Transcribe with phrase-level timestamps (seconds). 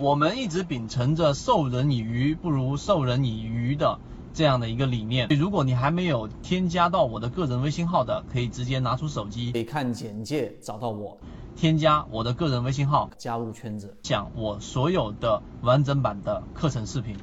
[0.00, 3.98] 我们一直秉承着授人以鱼不如授人以渔的
[4.32, 5.26] 这样的一个理念。
[5.30, 11.18] 如果你还没有添加到我的个人微信号的，可以直接拿出手机，可以看简介找到我，
[11.56, 17.16] 添加我的个人微信号，加入圈子，讲我所有的完整版的课程视频。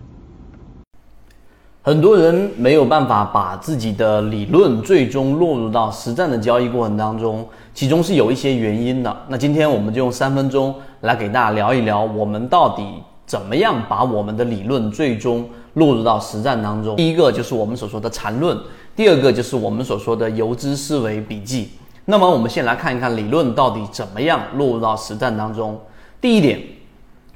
[1.85, 9.17] 很多人没有办法把自己的理论最终落入到实战的交易过程当中，其中是有一些原因的。
[9.27, 12.83] 那今天我们就用三分钟来给大家聊一聊，我们到底
[13.27, 16.95] 怎么样把我们的理论最终落入到实战当中。
[16.95, 18.57] 第一个就是我们所说的缠论，
[18.95, 21.69] 第二个就是我们所说的游资思维笔记。
[22.05, 25.79] 那么我们先来看一看理论到底怎么样落入到实战当中。
[26.19, 26.59] 第一点。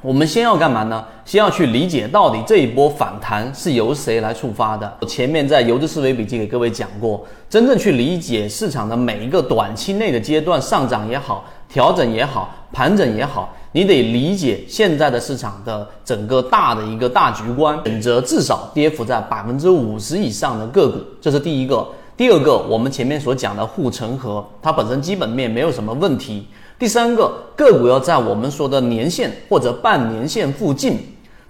[0.02, 1.04] 我们先要干嘛呢？
[1.26, 4.90] 先要去理解到底这一波反弹是由谁来触发的。
[5.06, 21.86] 前面在游资思维笔记给各位讲过，真正去理解市场的每一个短期内的阶段上涨也好、调整也好、盘整也好，你得理解现在的市场的整个大的一个大局观，选择至少跌幅在百分之五十以上的个股，这是第一个。
[22.16, 26.48] 第二个，我们前面所讲的护城河，它本身基本面没有什么问题。
[26.80, 30.98] 第三个个股要在我们说的年线或者半年线附近，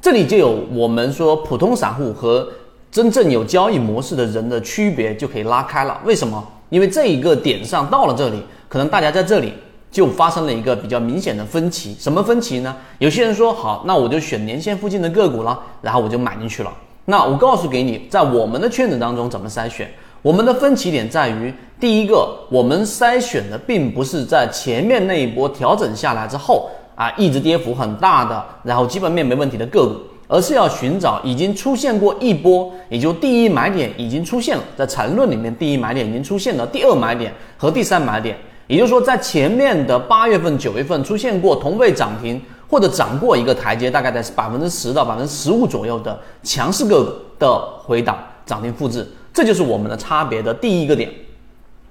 [0.01, 2.49] 这里就有我们说普通散户和
[2.91, 6.01] 真正有交易模式的人的区别就可以拉开了。
[6.03, 6.43] 为什么？
[6.69, 9.53] 因为这一个点上到了这里，可能大家在这里
[9.91, 11.95] 就发生了一个比较明显的分歧。
[11.99, 12.75] 什么分歧呢？
[12.97, 16.73] 有些人说好，那我就选年线附近的个股了，然后我就买进去了。
[17.05, 19.87] 那我告诉给你，在我们的圈子当中怎么筛选？
[20.23, 29.95] 我们的分歧点在于，第一个，我们筛选的并不是在前面那一波调整下来之后啊，一直跌幅很大的，然后基本面没问题的个股，
[30.27, 38.35] 而是要寻找已经出现过一波，也就第一买点已经出现了，在缠论里面第一买点已经出现了，第二买点和第三买点，
[38.67, 49.07] 也就是说，在前面的八月份、九月份出现过同位涨停或者涨过一个台阶，大概在百分之十到百分之十五左右的强势个股的回档涨停复制。
[49.33, 51.09] 这就是我们的差别的第一个点，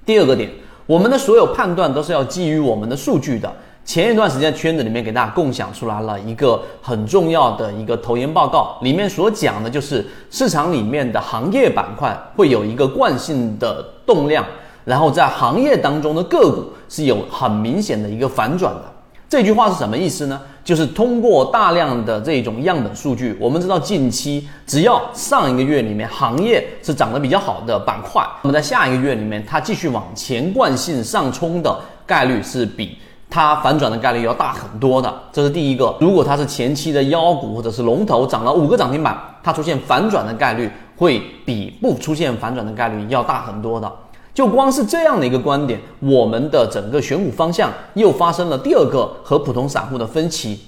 [0.09, 0.49] 第二个点，
[0.87, 3.53] 我们的所有判断都是要基于我们的数据的。
[3.85, 14.43] 前一段时间圈子里面给大家共享出来了一个很重要的一个投研报告，里面所讲的就是市场里面的行业板块会有一个惯性的动量，
[14.87, 18.85] 然后在行业当中的个股是有很明显的一个反转的。
[19.28, 20.41] 这句话是什么意思呢？
[20.65, 32.97] 就是通过大量的这种样本数据，我们知道近期只要上一个月里面行业是涨得比较好的板块，那么在下一个月里面它继续往前惯性上冲的概率是比
[33.28, 35.15] 它反转的概率要大很多的。
[35.31, 35.94] 这是第一个。
[36.00, 43.93] 如果它是前期的妖股或者是龙头涨了五个涨停板，它出现反转的概率会比不出现反转的概率要大很多的。
[44.38, 50.60] 就光是这样的一个观点，我们的整个选股方向又发生了第二个和普通散户的分歧。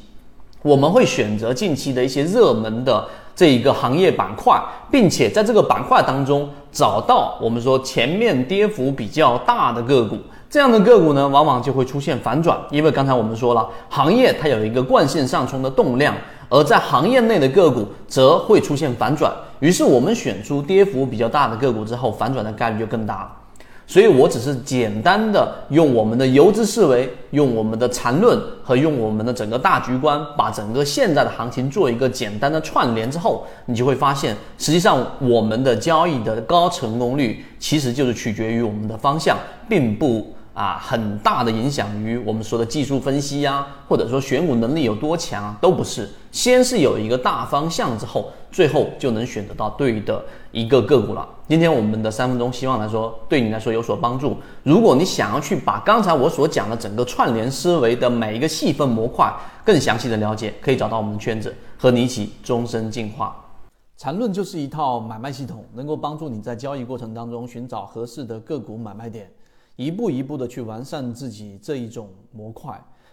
[0.62, 4.60] 我们会选择近期的一些热门的这一个行业板块，
[4.90, 10.18] 并且在这个板块当中找到我们说前面跌幅比较大的个股。
[10.50, 16.12] 这样的个股呢，往往就会出现反转，因为刚才我们说了，行业它有一个惯性上冲的动量，
[16.48, 19.32] 而在行业内的个股则会出现反转。
[19.60, 23.30] 于是我们选出跌幅比较大的个股之后，反转的概率就更大了。
[23.90, 39.36] 所以我只是简单的用我们的游资思维，用我们的缠论和用我们的整个大局观，把整个现在的行情做一个简单的串联之后，你就会发现，实际上我们的交易的高成功率其实就是取决于我们的方向，
[39.68, 40.32] 并不。
[40.52, 46.06] 啊，很大的影响于我们说的技术分析呀，或者说选股能力有多强，都不是。
[46.32, 51.28] 先是有一个大方向之后，最后就能选择到对的一个个股了。
[51.48, 54.36] 今天我们的三分钟，希望来说对你来说有所帮助。
[54.62, 59.32] 如果你想要去把刚才我所讲的整个串联思维的每一个细分模块
[59.64, 63.36] 更详细的了解，可以找到我们的圈子，和你一起终身进化。
[63.96, 69.30] 缠论就是一套买卖系统，能够帮助你在交易过程当中寻找合适的个股买卖点。
[69.76, 72.78] 一步一步的去完善自己这一种模块，